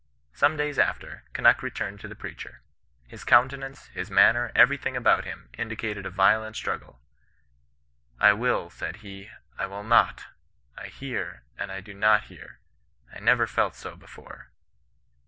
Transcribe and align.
Some 0.33 0.57
days 0.57 0.79
after, 0.79 1.25
Kunnuk 1.31 1.61
re 1.61 1.69
turned 1.69 1.99
to 1.99 2.07
the 2.07 2.15
preacher. 2.15 2.63
His 3.07 3.23
countenance, 3.23 3.85
his 3.89 4.09
manner, 4.09 4.51
every 4.55 4.75
thing 4.77 4.97
about 4.97 5.25
him, 5.25 5.49
indicated 5.53 6.07
a 6.07 6.09
violent 6.09 6.55
struggle.' 6.55 6.99
I 8.29 8.33
will,' 8.33 8.71
said 8.71 8.95
he,' 9.05 9.29
I 9.59 9.67
will 9.67 9.83
not— 9.83 10.25
I 10.75 10.87
hear, 10.87 11.43
and 11.55 11.71
I 11.71 11.81
do 11.81 11.93
not 11.93 12.23
hear. 12.33 12.57
I 13.13 13.19
never 13.19 13.45
felt 13.45 13.79
bo 13.83 13.95
before.' 13.95 14.49